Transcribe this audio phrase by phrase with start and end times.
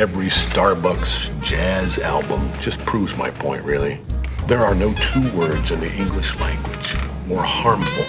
[0.00, 4.00] every Starbucks jazz album just proves my point, really.
[4.48, 8.06] There are no two words in the English language more harmful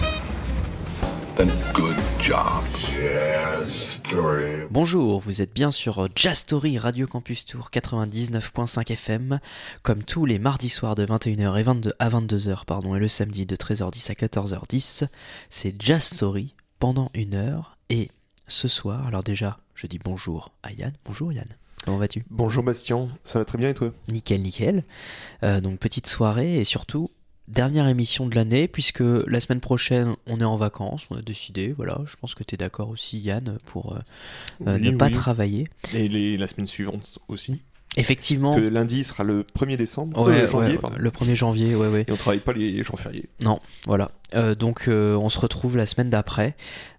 [1.36, 2.64] than good job.
[2.80, 4.68] Jazz story.
[4.70, 9.42] Bonjour, vous êtes bien sur Jazz Story Radio Campus Tour 99.5 FM,
[9.84, 13.46] comme tous les mardis soirs de 21h et 22 à 22h, pardon, et le samedi
[13.46, 15.08] de 13h10 à 14h10.
[15.50, 18.08] C'est Jazz Story pendant une heure, et
[18.48, 20.94] ce soir, alors déjà, je dis bonjour à Yann.
[21.04, 21.48] Bonjour Yann,
[21.84, 22.24] comment vas-tu?
[22.30, 23.92] Bonjour Bastien, ça va très bien et toi?
[24.12, 24.84] Nickel, nickel.
[25.44, 27.10] Euh, donc petite soirée, et surtout,
[27.48, 31.74] dernière émission de l'année, puisque la semaine prochaine, on est en vacances, on a décidé,
[31.74, 34.00] voilà, je pense que tu es d'accord aussi Yann, pour euh,
[34.68, 35.68] euh, Oui, ne pas travailler.
[35.94, 37.62] Et les- la semaine suivante aussi.
[37.98, 40.96] Effectivement, Parce que lundi sera le 1er décembre, Ouais, euh, janvier, ouais, pardon.
[40.98, 42.06] le 1er janvier, ouais, ouais.
[42.08, 43.28] Et on travaille pas les jours fériés.
[43.42, 44.12] Non, voilà.
[44.34, 46.56] Euh, donc euh, on se retrouve la semaine d'après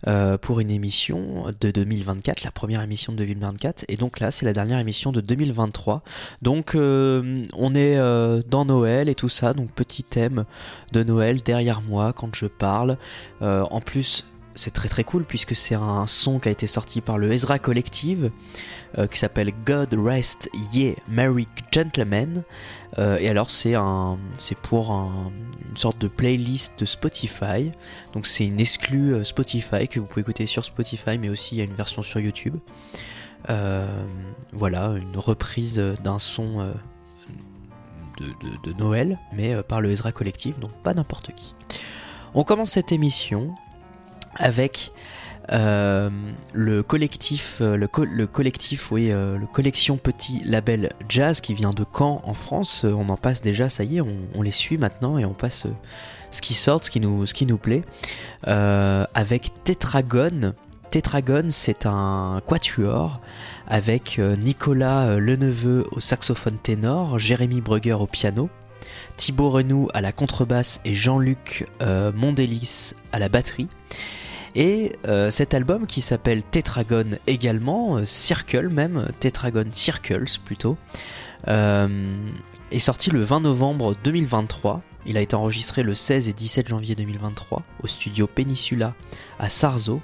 [0.06, 3.86] euh, pour une émission de 2024, la première émission de 2024.
[3.88, 6.02] Et donc là, c'est la dernière émission de 2023.
[6.42, 7.96] Donc on est
[8.48, 9.54] dans Noël et tout ça.
[9.54, 10.44] Donc petit thème
[10.92, 12.98] de Noël derrière moi quand je parle.
[13.40, 17.16] En plus, c'est très très cool puisque c'est un son qui a été sorti par
[17.16, 18.30] le Ezra Collective
[18.98, 22.42] euh, qui s'appelle God Rest Ye Merry Gentlemen.
[22.98, 25.32] Euh, et alors c'est un, c'est pour un-
[25.70, 27.70] une sorte de playlist de Spotify.
[28.12, 31.58] Donc c'est une exclue euh, Spotify que vous pouvez écouter sur Spotify, mais aussi il
[31.58, 32.56] y a une version sur YouTube.
[34.52, 36.74] Voilà, une reprise d'un son
[38.18, 41.54] de, de- de Noël, mais par le Ezra Collective, donc pas n'importe qui.
[42.34, 43.54] On commence cette émission
[44.36, 44.92] avec
[45.50, 46.08] euh,
[46.52, 51.70] le collectif, euh, le, le collectif, oui, euh, le collection Petit Label Jazz qui vient
[51.70, 52.84] de Caen en France.
[52.84, 55.66] On en passe déjà, ça y est, on, les suit maintenant et on passe
[56.30, 57.82] ce qui sort, ce qui nous, ce qui nous plaît.
[58.44, 60.54] Avec Tetragon.
[60.90, 63.20] Tetragon, c'est un quatuor
[63.66, 68.50] avec Nicolas Leneveu au saxophone ténor, Jérémy Brugger au piano,
[69.16, 71.66] Thibaut Renou à la contrebasse et Jean-Luc
[72.14, 73.68] Mondélis à la batterie.
[74.54, 80.76] Et euh, cet album qui s'appelle Tetragon également, euh, Circle même, Tetragon Circles plutôt,
[81.48, 82.16] euh,
[82.70, 84.82] est sorti le 20 novembre 2023.
[85.06, 88.94] Il a été enregistré le 16 et 17 janvier 2023 au studio Peninsula
[89.38, 90.00] à Sarzo.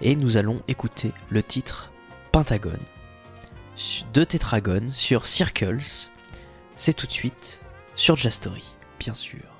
[0.00, 1.92] Et nous allons écouter le titre
[2.32, 2.78] Pentagon
[4.12, 6.08] de Tetragon sur Circles.
[6.74, 7.60] C'est tout de suite
[7.94, 9.53] sur Jazz Story, bien sûr.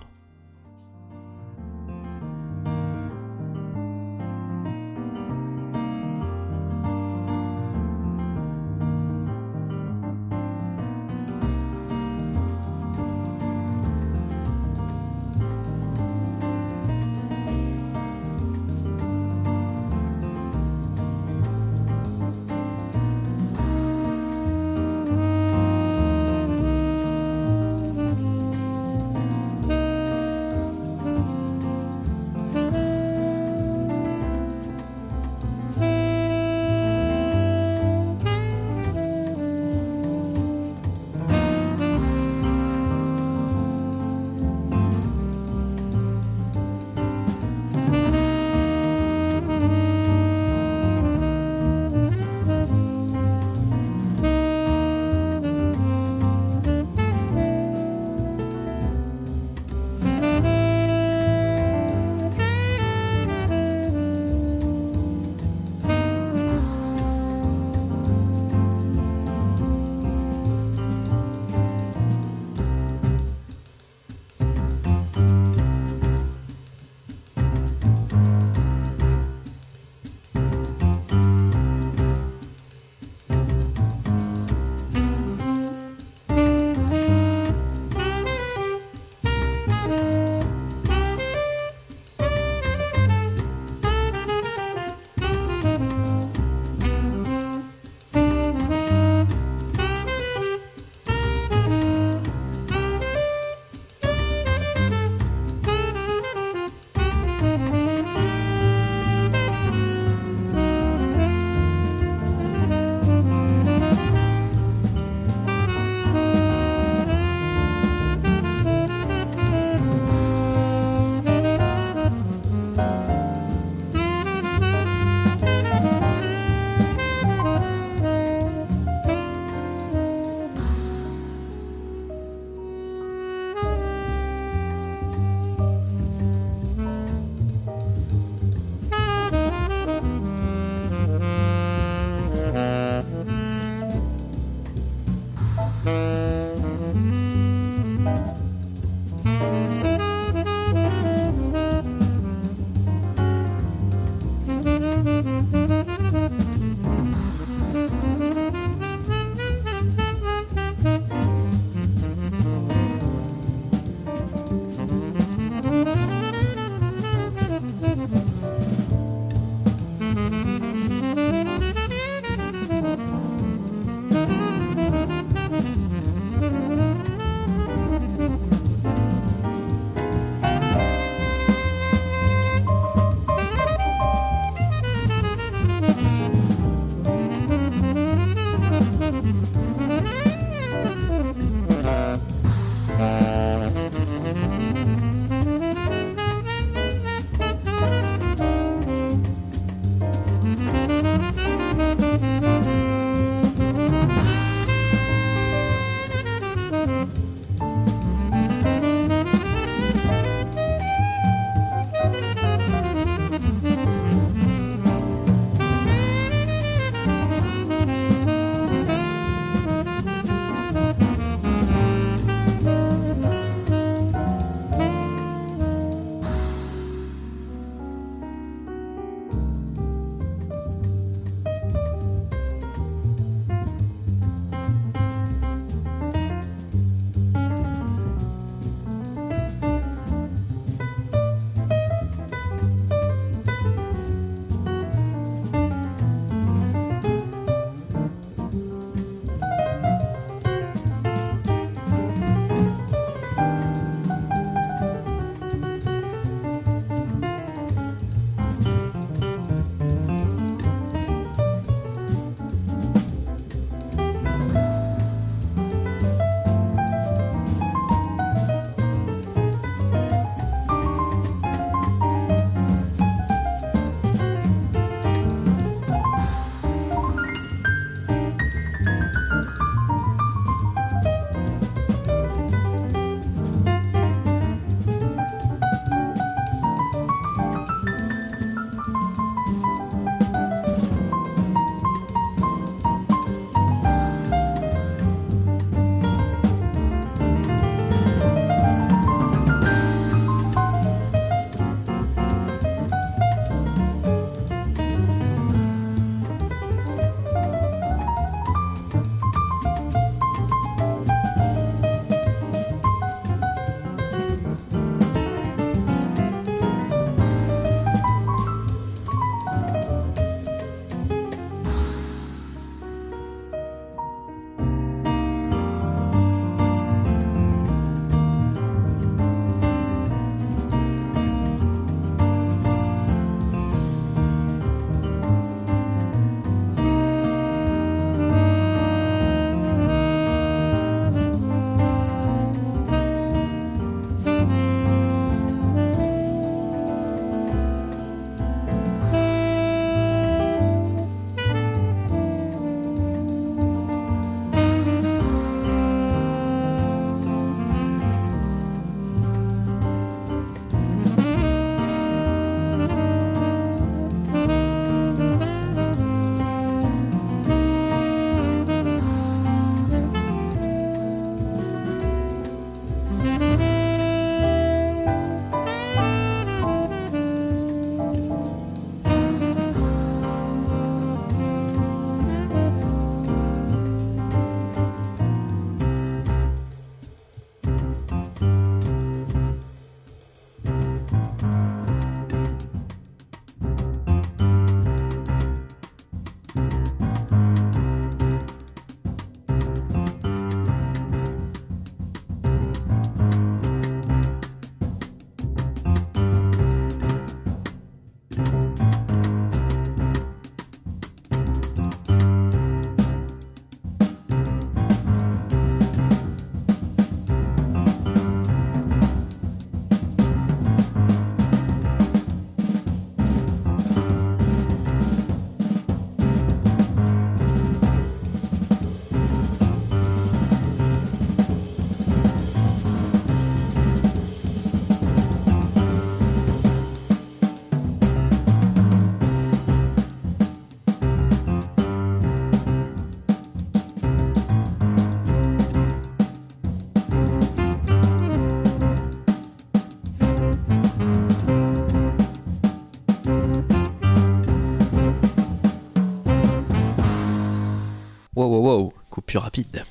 [459.35, 459.85] Plus rapide.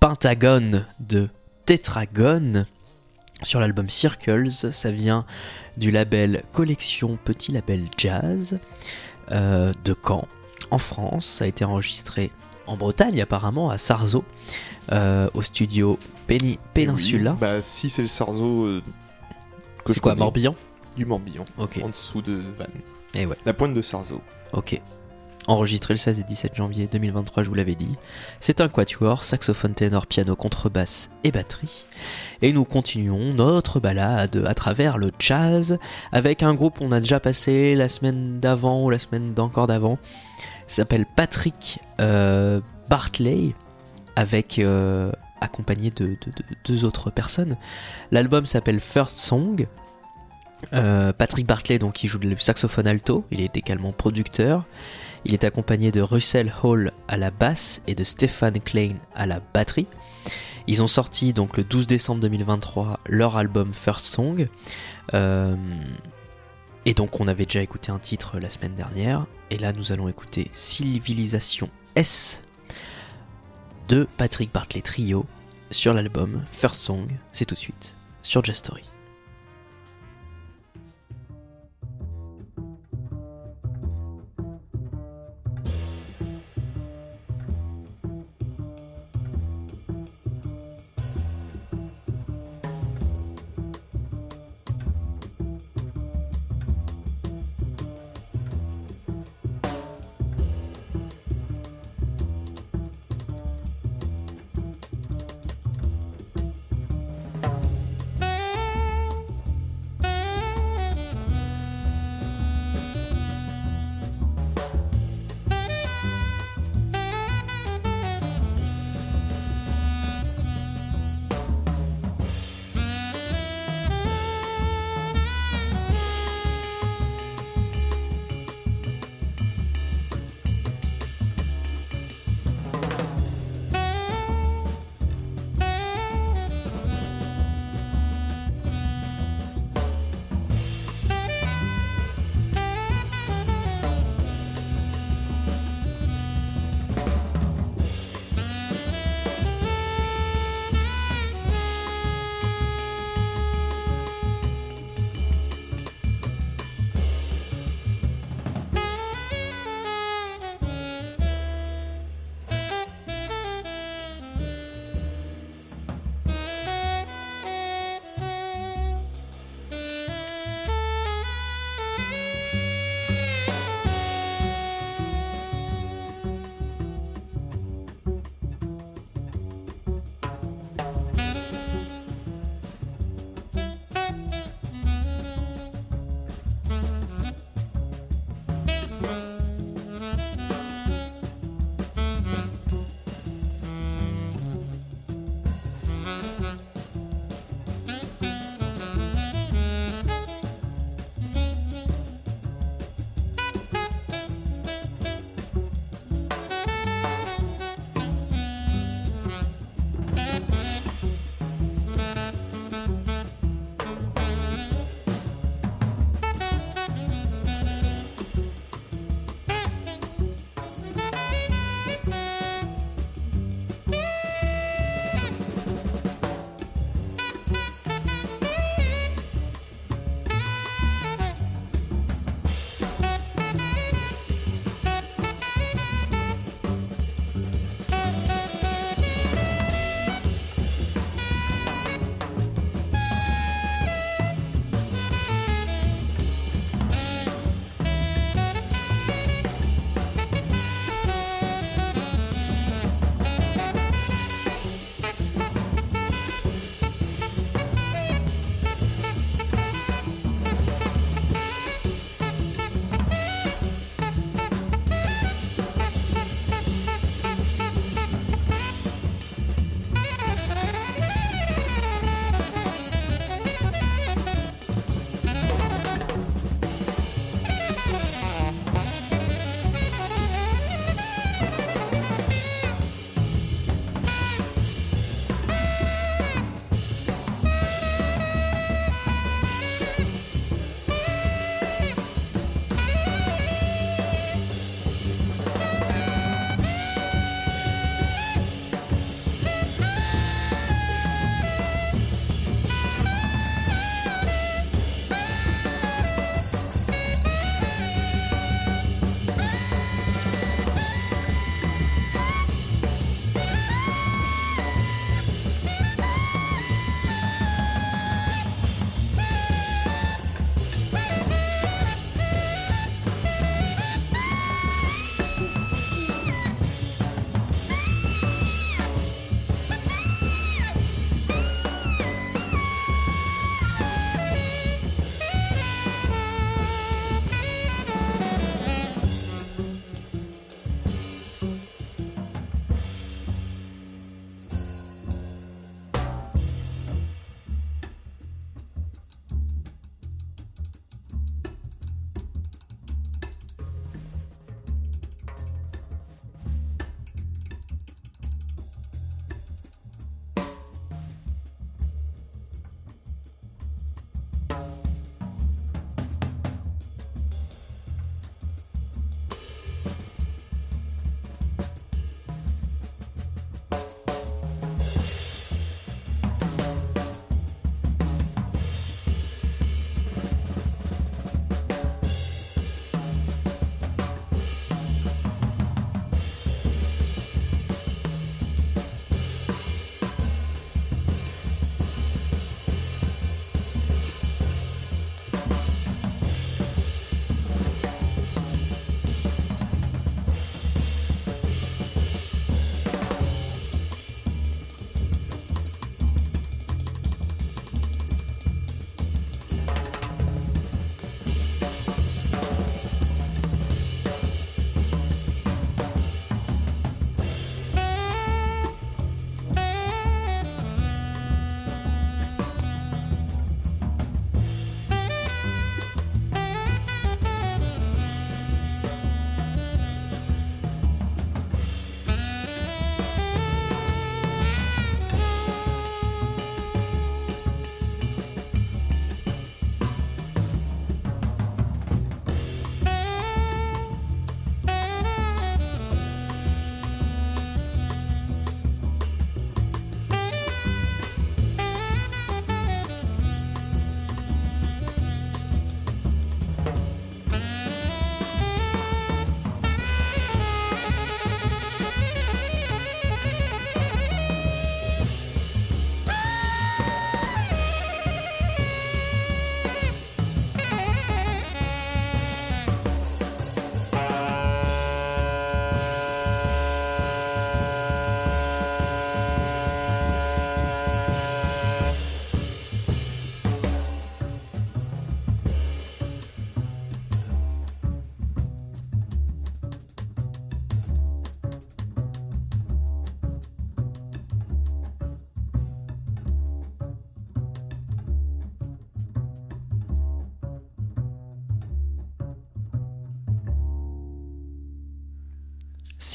[0.00, 1.28] Pentagone de
[1.66, 2.64] Tetragon
[3.44, 4.50] sur l'album Circles.
[4.50, 5.24] Ça vient
[5.76, 8.58] du label Collection Petit Label Jazz
[9.30, 10.26] euh, de Caen,
[10.72, 11.26] en France.
[11.26, 12.32] Ça a été enregistré
[12.66, 14.24] en Bretagne apparemment, à Sarzeau,
[14.90, 15.96] euh, au studio
[16.26, 17.32] Penny- Peninsula.
[17.32, 18.82] Oui, bah, si c'est le Sarzo euh,
[19.84, 20.56] que je quoi, connais, Morbihan?
[20.96, 21.44] Du Morbihan.
[21.56, 22.68] Ok, En dessous de Vannes.
[23.14, 23.36] et ouais.
[23.46, 24.20] La pointe de Sarzo.
[24.52, 24.80] Ok.
[25.48, 27.96] Enregistré le 16 et 17 janvier 2023, je vous l'avais dit.
[28.38, 31.84] C'est un quatuor, saxophone ténor, piano, contrebasse et batterie.
[32.42, 35.78] Et nous continuons notre balade à travers le jazz
[36.12, 39.98] avec un groupe qu'on a déjà passé la semaine d'avant ou la semaine d'encore d'avant.
[40.68, 43.52] Il s'appelle Patrick euh, Bartley
[44.14, 47.56] avec euh, accompagné de, de- de deux autres personnes.
[48.12, 49.66] L'album s'appelle First Song.
[50.72, 54.64] Euh, Patrick Bartley, donc, qui joue le saxophone alto, il est également producteur.
[55.24, 59.40] Il est accompagné de Russell Hall à la basse et de Stefan Klein à la
[59.54, 59.86] batterie.
[60.66, 64.48] Ils ont sorti donc le 12 décembre 2023 leur album First Song.
[65.14, 65.56] Euh,
[66.84, 69.26] et donc on avait déjà écouté un titre la semaine dernière.
[69.50, 72.42] Et là nous allons écouter Civilisation S
[73.88, 75.26] de Patrick Bartley Trio
[75.70, 77.08] sur l'album First Song.
[77.32, 78.62] C'est tout de suite sur Jazz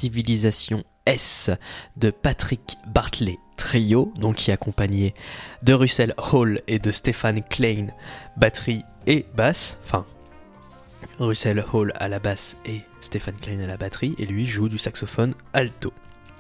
[0.08, 1.52] Civilisation S
[1.98, 5.14] de Patrick Bartley Trio, donc qui est accompagné
[5.64, 7.88] de Russell Hall et de Stéphane Klein,
[8.38, 10.06] batterie et basse, enfin
[11.20, 14.78] Russell Hall à la basse et Stéphane Klein à la batterie, et lui joue du
[14.78, 15.92] saxophone alto.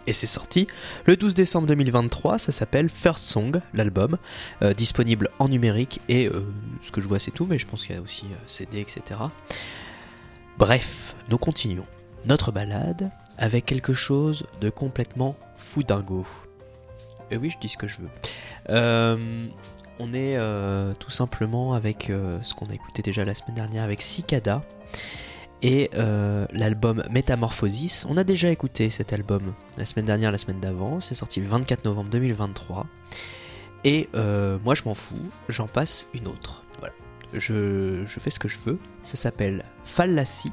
[0.06, 0.67] Et c'est sorti
[1.06, 4.17] le 12 décembre 2023, ça s'appelle First Song, l'album,
[4.62, 6.45] euh, disponible en numérique, et euh,
[6.84, 8.80] ce que je vois c'est tout, mais je pense qu'il y a aussi euh, CD,
[8.80, 9.19] etc.
[10.58, 11.86] Bref, nous continuons
[12.27, 16.25] notre balade avec quelque chose de complètement fou dingo.
[17.31, 18.09] Et oui, je dis ce que je veux.
[18.69, 19.47] Euh,
[19.99, 23.83] on est euh, tout simplement avec euh, ce qu'on a écouté déjà la semaine dernière
[23.83, 24.61] avec Cicada
[25.63, 25.89] et
[26.53, 28.05] l'album Métamorphosis.
[28.07, 30.99] On a déjà écouté cet album la semaine dernière, la semaine d'avant.
[30.99, 32.85] C'est sorti le 24 novembre 2023.
[33.83, 35.15] Et moi, je m'en fous.
[35.49, 36.63] J'en passe une autre.
[36.77, 36.93] Voilà.
[37.33, 38.77] Je, je fais ce que je veux.
[39.01, 40.51] Ça s'appelle Fallacie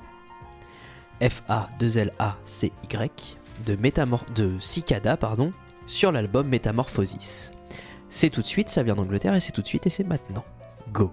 [1.20, 3.76] F-A-2-L-A-C-Y de,
[4.34, 5.18] de Cicada
[5.86, 7.52] sur l'album Métamorphosis.
[8.08, 10.44] C'est tout de suite, ça vient d'Angleterre et c'est tout de suite et c'est maintenant.
[10.92, 11.12] Go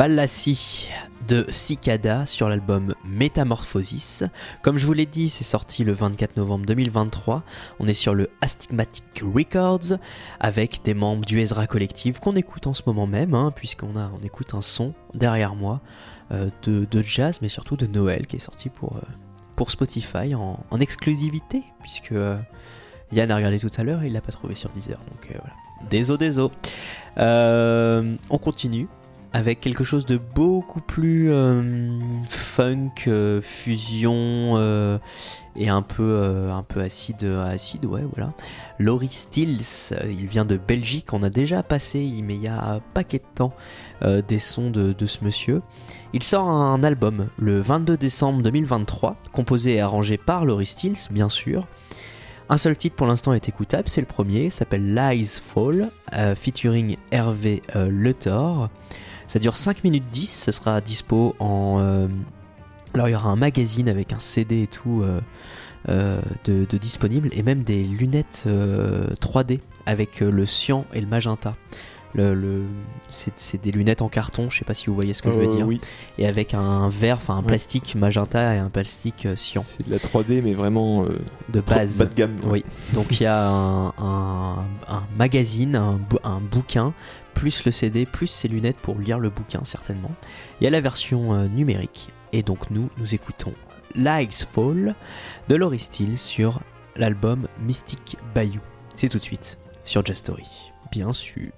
[0.00, 0.88] Fallacie
[1.28, 4.24] de Cicada sur l'album Metamorphosis.
[4.62, 7.42] Comme je vous l'ai dit, c'est sorti le 24 novembre 2023.
[7.80, 9.98] On est sur le Astigmatic Records
[10.40, 14.10] avec des membres du Ezra Collective qu'on écoute en ce moment même, hein, puisqu'on a,
[14.18, 15.82] on écoute un son derrière moi
[16.32, 19.02] euh, de, de jazz, mais surtout de Noël qui est sorti pour, euh,
[19.54, 22.38] pour Spotify en, exclusivité, puisque euh,
[23.12, 24.98] Yann a regardé tout à l'heure et il l'a pas trouvé sur Deezer.
[24.98, 25.54] Donc euh, voilà.
[25.90, 26.54] Désolé, désolé.
[27.18, 28.88] On continue
[29.32, 34.98] avec quelque chose de beaucoup plus euh, funk, euh, fusion euh,
[35.54, 38.32] et un peu, acide, acide, ouais, voilà.
[38.78, 42.80] Laurie Stills, il vient de Belgique, on a déjà passé, mais il y a un
[42.94, 43.52] paquet de temps,
[44.28, 45.60] des sons de, ce monsieur.
[46.12, 51.28] Il sort un album le 22 décembre 2023, composé et arrangé par Laurie Stills, bien
[51.28, 51.66] sûr.
[52.48, 55.90] Un seul titre pour l'instant est écoutable, c'est le premier, s'appelle Lies Fall,
[56.36, 58.70] featuring Hervé Le Thor.
[59.30, 61.76] Ça dure 5 minutes 10, ce sera dispo en...
[61.80, 62.08] euh,
[62.94, 65.20] alors il y aura un magazine avec un CD et tout euh,
[65.88, 71.06] euh, de, de disponible, et même des lunettes euh, 3D avec le cyan et le
[71.06, 71.54] magenta.
[72.12, 72.64] Le, le-
[73.08, 75.46] c'est des lunettes en carton, je sais pas si vous voyez ce que je veux
[75.46, 75.80] dire, Oui,
[76.18, 77.46] et avec un verre, enfin un Ouais.
[77.46, 81.04] plastique magenta et un plastique cyan c'est de la 3D, mais vraiment
[81.50, 81.98] de base.
[81.98, 82.34] bas de gamme.
[82.50, 82.64] Oui,
[82.94, 86.92] donc il y a un, un- un magazine, un, un bouquin,
[87.34, 90.10] plus le CD, plus ses lunettes pour lire le bouquin certainement.
[90.60, 93.54] Il y a la version euh, numérique, et donc nous, nous écoutons
[93.94, 94.94] Lies Fall
[95.48, 96.60] de Laurie Steele sur
[96.96, 98.60] l'album Mystic Bayou.
[98.96, 100.46] C'est tout de suite sur Just Story,
[100.92, 101.50] bien sûr.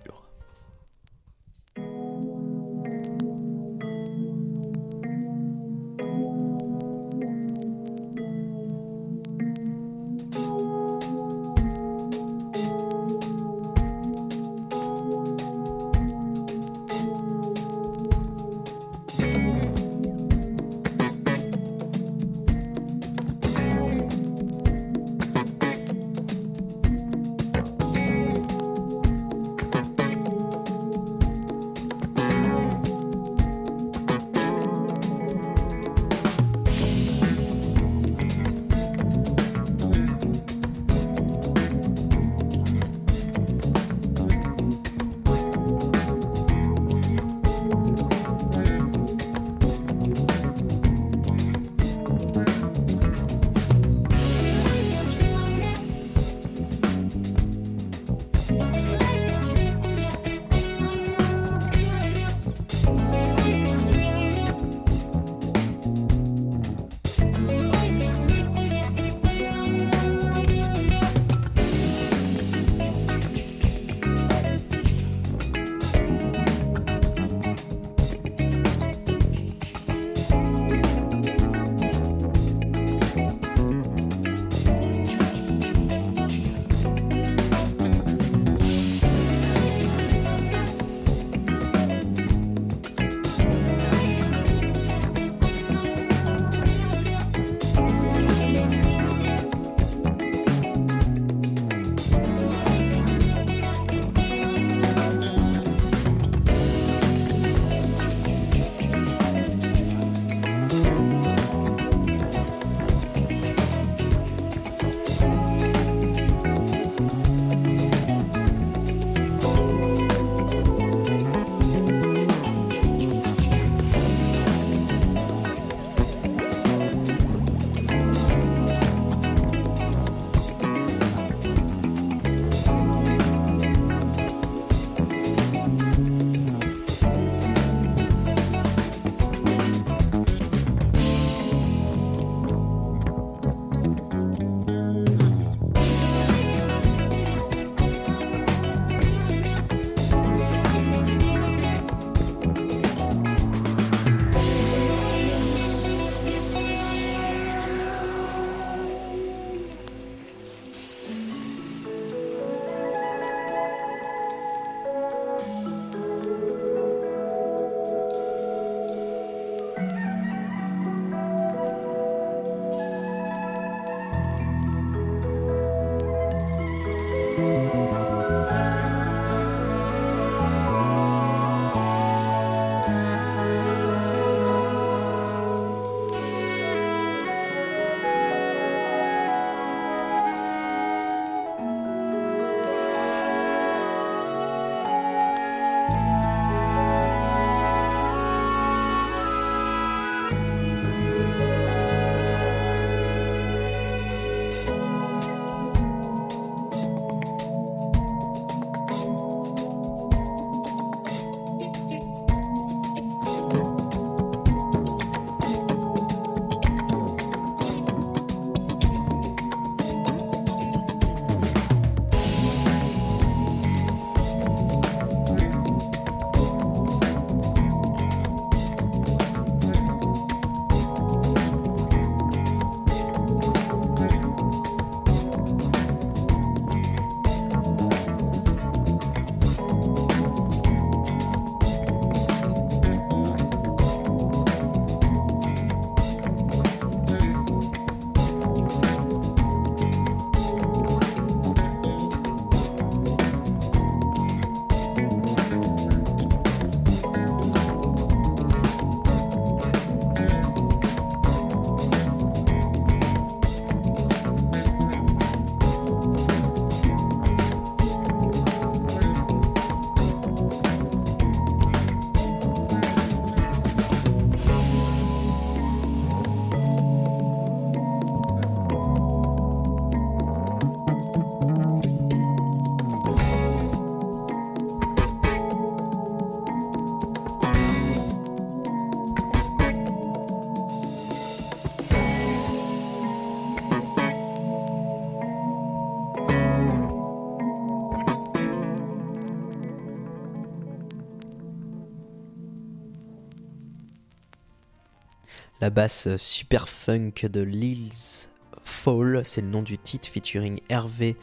[305.63, 308.29] La basse super funk de Lil's
[308.65, 311.17] Fall, c'est le nom du titre featuring Hervé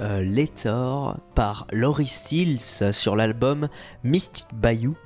[0.00, 3.68] euh, Letor par Laurie Stills sur l'album
[4.02, 4.96] Mystic Bayou.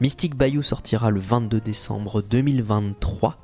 [0.00, 3.36] Mystic Bayou sortira le 22 décembre 2023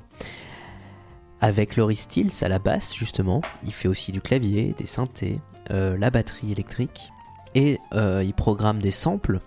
[1.41, 3.41] avec Laurie Stills à la basse justement.
[3.65, 7.11] Il fait aussi du clavier, des synthés, euh, la batterie électrique
[7.55, 9.41] et euh, il programme des samples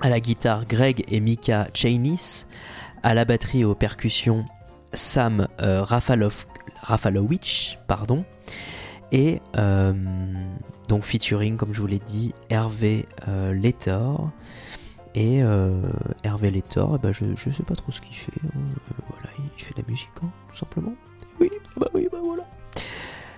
[0.00, 2.46] à la guitare Greg et Mika Chainis,
[3.04, 4.44] à la batterie et aux percussions
[4.94, 6.46] Sam euh, Rafalov,
[6.82, 8.24] Rafalowicz, pardon,
[9.12, 9.92] et euh,
[10.88, 14.30] donc featuring, comme je vous l'ai dit, Hervé euh, Letor.
[15.16, 15.42] Et
[16.24, 18.32] Hervé Letor, eh ben, je, je sais pas trop ce qu'il fait.
[18.44, 18.58] hein.
[19.08, 20.92] Voilà, il fait de la musique, hein, tout simplement.
[21.38, 22.42] Oui, bah oui, bah voilà.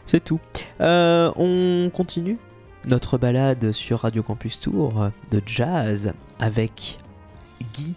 [0.06, 0.40] C'est tout.
[0.80, 2.38] On continue
[2.86, 6.98] notre balade sur Radio Campus Tour de jazz avec
[7.74, 7.92] Guy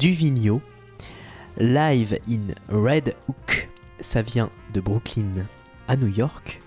[0.00, 0.60] Duvigneau,
[1.58, 3.68] live in Red Hook.
[4.00, 5.46] Ça vient de Brooklyn
[5.88, 6.60] à New York.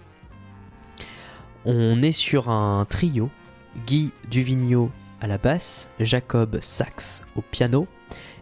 [1.64, 3.30] On est sur un trio.
[3.88, 7.88] Guy Duvigneau à la basse, Jacob Sax au piano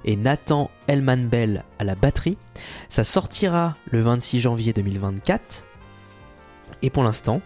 [0.06, 2.38] et Nathan Elman Bell à la batterie.
[2.89, 5.66] Ça sortira le 26 janvier 2024.
[6.82, 7.41] Et pour l'instant,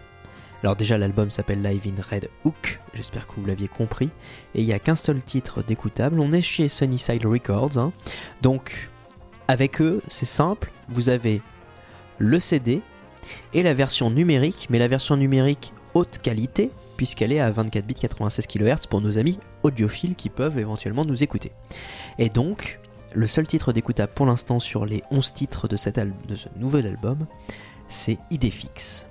[0.62, 4.08] alors déjà l'album s'appelle Live in Red Hook, j'espère que vous l'aviez compris,
[4.54, 7.92] et il n'y a qu'un seul titre d'écoutable, on est chez Sunnyside Records, hein.
[8.40, 8.88] donc
[9.48, 11.42] avec eux c'est simple, vous avez
[12.18, 12.82] le CD
[13.52, 17.94] et la version numérique, mais la version numérique haute qualité, puisqu'elle est à 24 bits
[17.94, 21.52] 96 kHz pour nos amis audiophiles qui peuvent éventuellement nous écouter.
[22.18, 22.78] Et donc,
[23.14, 27.26] le seul titre d'écoutable pour l'instant sur les 11 titres de, ce nouvel album,
[27.88, 29.06] c'est Idéfix.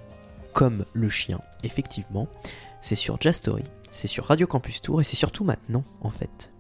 [0.54, 2.28] Comme le chien, effectivement.
[2.82, 6.53] C'est sur Jazz Story, c'est sur Radio Campus Tour et c'est surtout maintenant, en fait.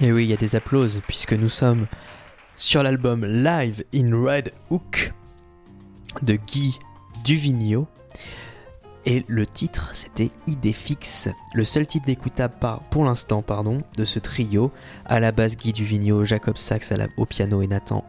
[0.00, 1.86] Et oui, il y a des applauses puisque nous sommes
[2.56, 5.12] sur l'album Live in Red Hook
[6.22, 6.78] de Guy
[7.24, 7.86] Duvigneau.
[9.06, 13.44] Et le titre, c'était Idée fixe, le seul titre d'écoutable par, pour l'instant
[13.96, 14.72] de ce trio.
[15.04, 18.04] À la basse, Guy Duvigneau, Jacob Sachs au piano et Nathan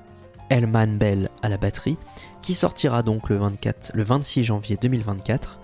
[0.49, 1.97] Elman Bell à la batterie,
[2.41, 5.59] qui sortira donc le, 24, le 26 janvier 2024.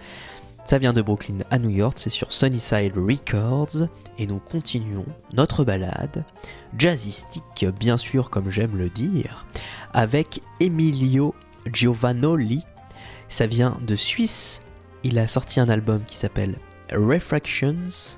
[0.71, 5.03] Ça vient de Brooklyn à New York, c'est sur Sunnyside Records, et nous continuons
[5.33, 6.23] notre balade,
[6.77, 9.45] jazzistique bien sûr comme j'aime le dire,
[9.93, 11.35] avec Emilio
[11.73, 12.63] Giovannoli.
[13.27, 14.61] Ça vient de Suisse,
[15.03, 16.55] il a sorti un album qui s'appelle
[16.93, 18.15] Refractions,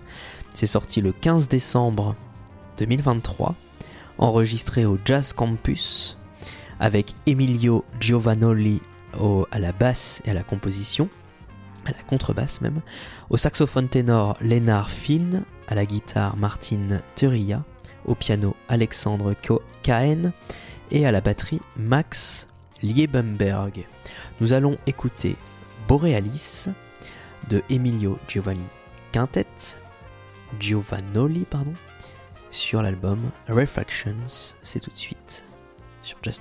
[0.54, 2.16] c'est sorti le 15 décembre
[2.78, 3.56] 2023,
[4.20, 6.20] enregistré au Jazz Campus,
[6.80, 8.80] avec Emilio Giovannoli
[9.20, 11.10] au- à la basse et à la composition,
[11.86, 12.82] à la contrebasse même,
[13.30, 17.64] au saxophone ténor Lénard Finn, à la guitare Martine Teria,
[18.06, 19.34] au piano Alexandre
[19.82, 20.34] Cahen.
[20.92, 22.48] Et à la batterie Max
[22.84, 23.88] Liebenberg.
[24.40, 25.36] Nous allons écouter
[25.88, 26.68] Borealis
[27.50, 28.66] de Emilio Giovanni
[29.12, 29.48] Quintet,
[30.60, 31.74] Giovannoli pardon,
[32.52, 33.20] sur l'album
[33.50, 35.46] Refractions, c'est tout de suite
[36.04, 36.40] sur Jazz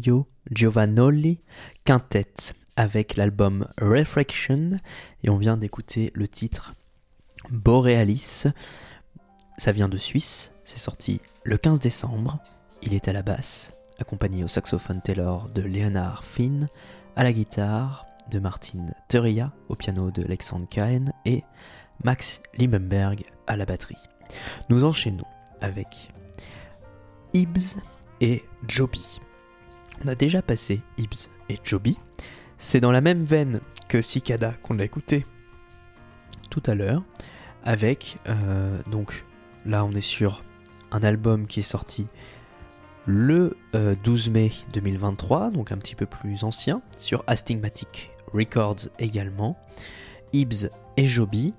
[0.00, 1.40] Emilio Giovanoli
[1.84, 4.78] Quintet avec l'album Reflection
[5.22, 6.72] et on vient d'écouter le titre
[7.50, 8.46] Borealis.
[9.58, 12.38] Ça vient de Suisse, c'est sorti le 15 décembre.
[12.80, 16.68] Il est à la basse, accompagné au saxophone ténor de Leonard Finn,
[17.14, 21.44] à la guitare de Martin Teria, au piano de Alexandre Cahen et
[22.04, 24.02] Max Liebenberg à la batterie.
[24.70, 25.26] Nous enchaînons
[25.60, 26.10] avec
[27.34, 27.76] Ibs
[28.22, 29.20] et Joby.
[30.04, 31.98] On a déjà passé Ibs et Joby.
[32.58, 35.26] C'est dans la même veine que Cicada qu'on a écouté
[36.50, 37.02] tout à l'heure,
[37.64, 39.24] avec euh, donc
[39.64, 40.42] là on est sur
[40.90, 42.08] un album qui est sorti
[43.06, 49.56] le 12 euh, mai 2023, donc un petit peu plus ancien, sur Astigmatic Records également.
[50.32, 51.54] Ibs et Joby,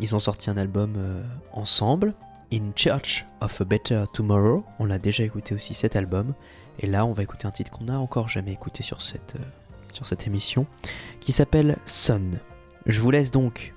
[0.00, 1.22] ils ont sorti un album euh,
[1.52, 2.14] ensemble,
[2.52, 4.64] In Church of a Better Tomorrow.
[4.78, 6.34] On l'a déjà écouté aussi cet album.
[6.80, 9.44] Et là, on va écouter un titre qu'on n'a encore jamais écouté sur cette, euh,
[9.92, 10.66] sur cette émission,
[11.20, 12.38] qui s'appelle Sun.
[12.86, 13.74] Je vous laisse donc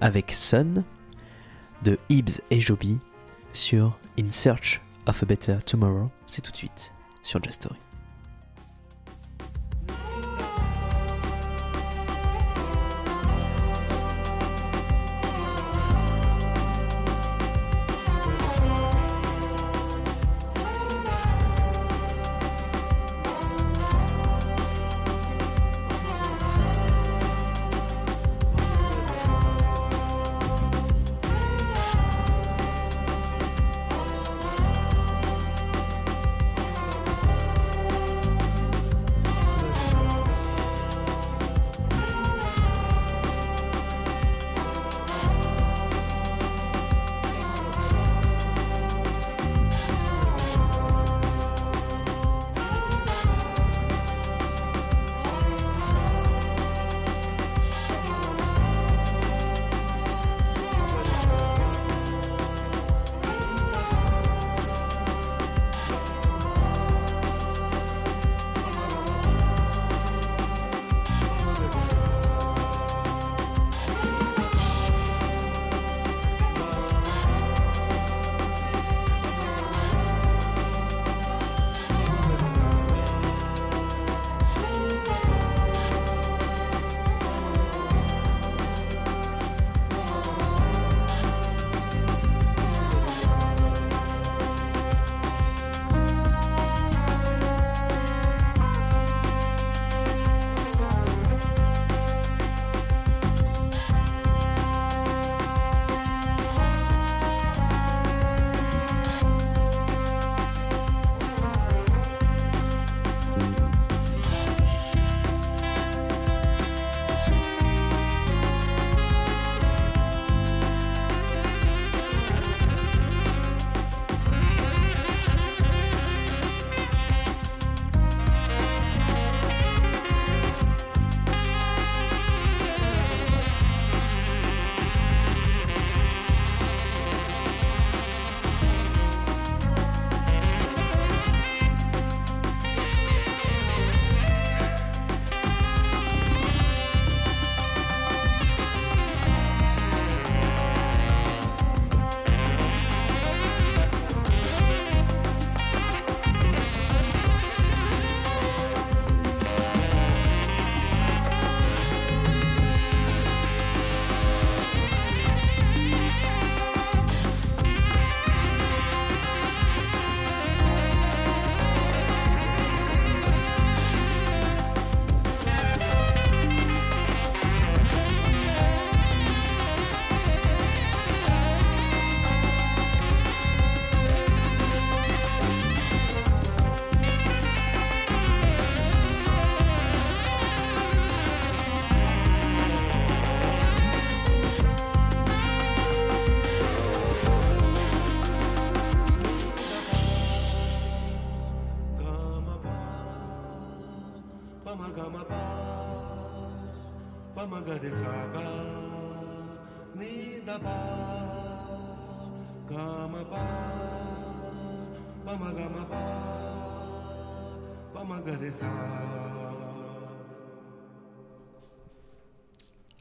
[0.00, 0.84] avec Sun
[1.82, 2.98] de Ibs et Joby
[3.52, 6.06] sur In Search of a Better Tomorrow.
[6.26, 7.89] C'est tout de suite sur Just Story.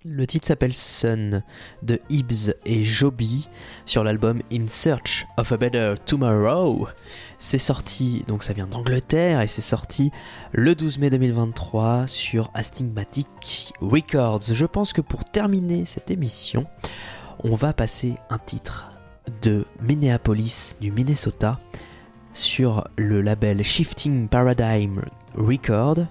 [0.05, 1.43] Le titre s'appelle Sun
[1.83, 3.49] de Ibs et Joby
[3.85, 6.87] sur l'album In Search of a Better Tomorrow.
[7.37, 10.11] C'est sorti, donc ça vient d'Angleterre et c'est sorti
[10.53, 14.53] le 12 mai 2023 sur Astigmatic Records.
[14.53, 16.65] Je pense que pour terminer cette émission,
[17.43, 18.91] on va passer un titre
[19.41, 21.59] de Minneapolis du Minnesota
[22.33, 25.01] sur le label Shifting Paradigm
[25.35, 26.05] Record.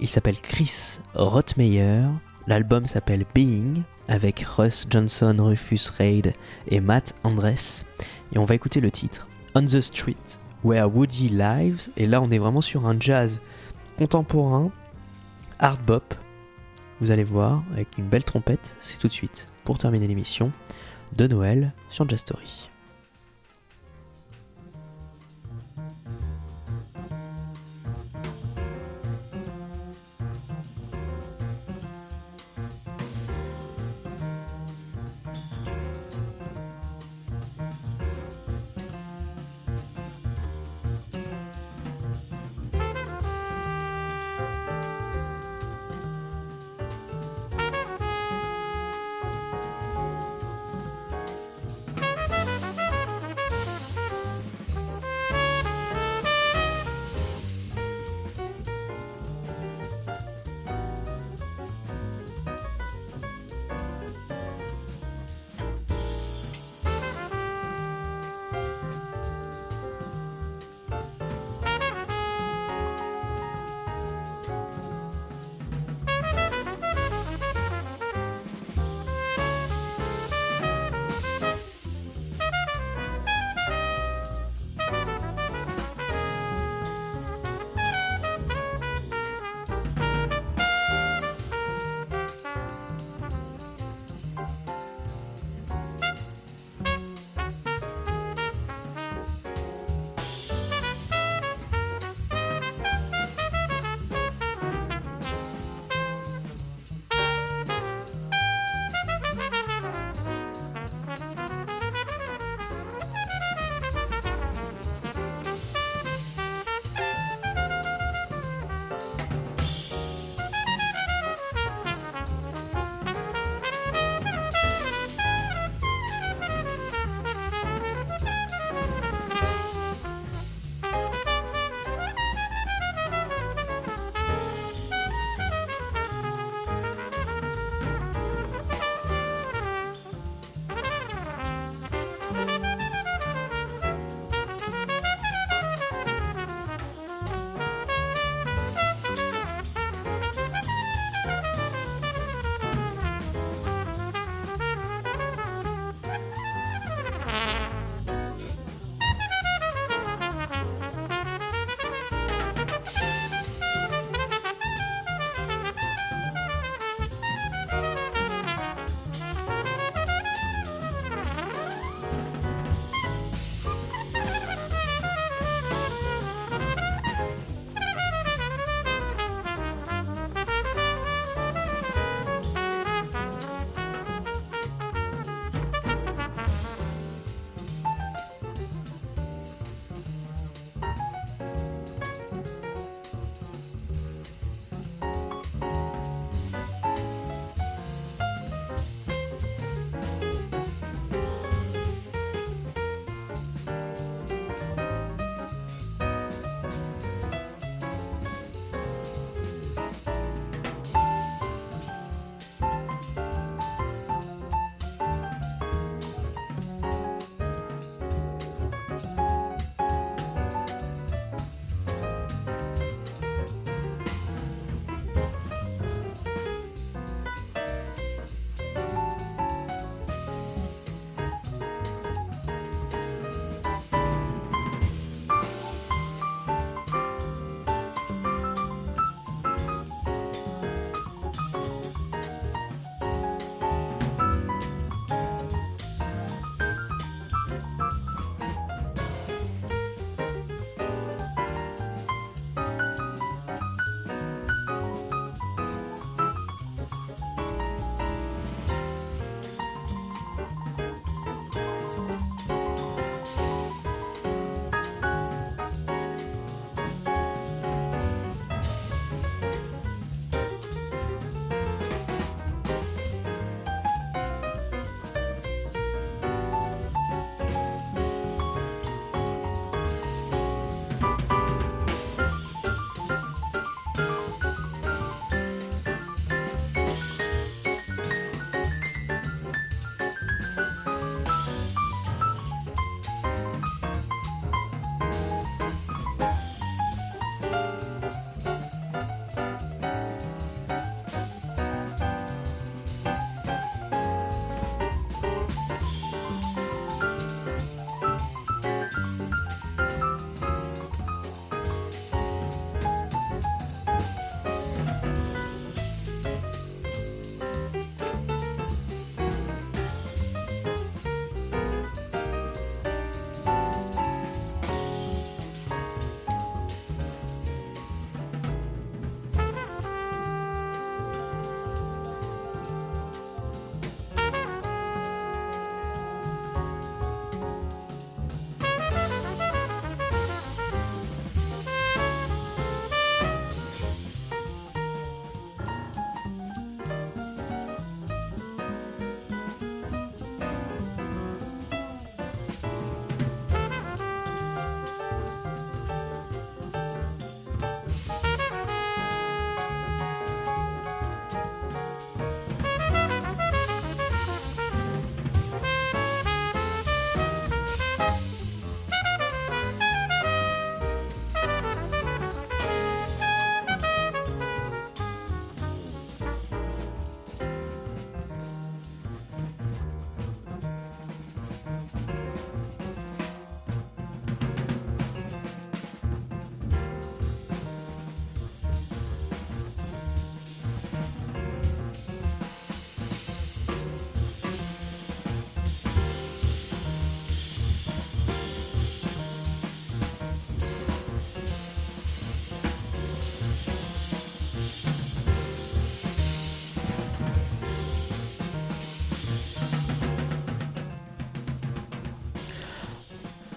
[0.00, 2.02] Il s'appelle Chris Rothmeyer.
[2.46, 6.32] L'album s'appelle Being avec Russ Johnson, Rufus Reid
[6.68, 7.84] et Matt Andres.
[8.32, 10.16] Et on va écouter le titre On the Street
[10.62, 11.88] Where Woody Lives.
[11.96, 13.40] Et là, on est vraiment sur un jazz
[13.96, 14.70] contemporain,
[15.58, 16.14] hard bop.
[17.00, 18.76] Vous allez voir, avec une belle trompette.
[18.78, 20.52] C'est tout de suite pour terminer l'émission
[21.16, 22.70] de Noël sur Jazz Story.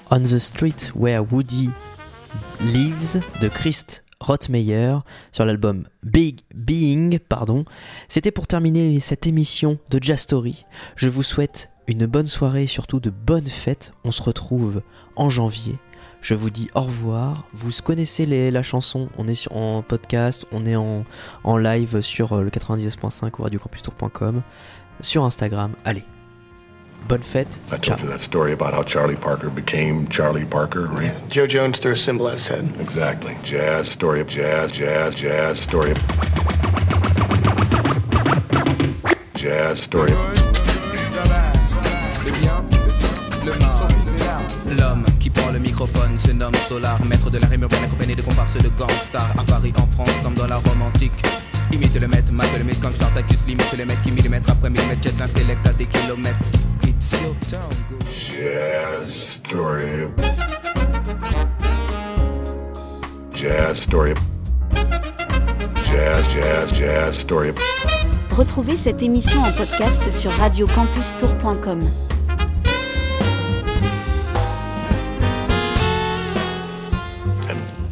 [0.09, 1.69] On the Street Where Woody
[2.61, 4.99] Lives de Christ Rothmeyer
[5.33, 7.19] sur l'album Big Being.
[7.19, 7.65] Pardon.
[8.07, 10.25] C'était pour terminer cette émission de Jazz.
[10.95, 13.91] Je vous souhaite une bonne soirée et surtout de bonnes fêtes.
[14.05, 14.81] On se retrouve
[15.17, 15.77] en janvier.
[16.21, 17.45] Je vous dis au revoir.
[17.53, 19.09] Vous connaissez la chanson.
[19.17, 21.05] On est en podcast, on est en,
[21.57, 24.41] live sur euh, le 99.5 ou radiocampustour.com,
[25.01, 25.73] sur Instagram.
[25.85, 26.03] Allez,
[27.07, 27.61] bonne fête.
[27.71, 27.95] I Ciao.
[27.95, 31.05] told you that story about how Charlie Parker became Charlie Parker, right?
[31.05, 32.69] Yeah, Joe Jones threw a symbol at his head.
[32.79, 33.35] Exactly.
[33.43, 35.97] Jazz, story of jazz, jazz, jazz, story of...
[39.35, 40.43] Jazz, story of...
[44.77, 48.21] L'homme qui prend le microphone se nomme Solar, maître de la rime urbaine accompagné de
[48.21, 51.13] comparses de gangsters à Paris, en France, comme dans la Rome antique.
[51.71, 55.03] Imite le maître, mate le mythe comme Spartacus, limite les mecs qui millimètre après millimètre
[55.03, 56.37] jettent l'intellect à des kilomètres.
[56.83, 57.97] It's your town, go.
[58.09, 60.07] Jazz, story.
[63.35, 64.13] Jazz, story.
[65.85, 67.51] Jazz, jazz, jazz, story.
[68.31, 71.79] Retrouvez cette émission en podcast sur radiocampustour.com.